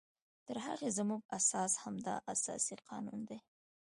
[0.47, 3.39] تر هغې زمونږ اساس همدا اساسي قانون دی